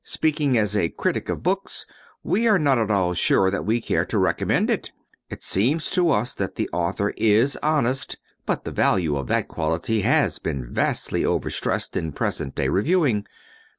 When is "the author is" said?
6.55-7.55